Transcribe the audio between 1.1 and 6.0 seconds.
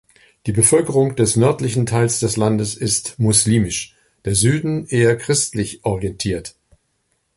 des nördlichen Teils des Landes ist muslimisch, der Süden eher christlich